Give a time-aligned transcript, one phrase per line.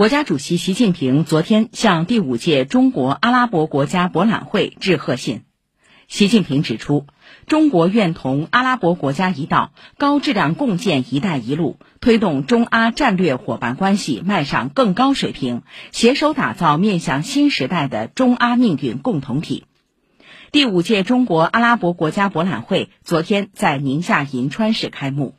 [0.00, 5.42] 国家主席习近平昨天向第五届中国阿拉伯国家博览会致贺信。
[6.08, 7.06] 习近平指出
[7.46, 19.66] 中国愿同阿拉伯国家一道高质量共建一带一路推动中阿战略伙伴关系迈上更高水平携手打造面向新时代的中阿命运共同体。
[20.50, 25.34] 第五届中国阿拉伯国家博览会昨天在宁夏银川市开幕。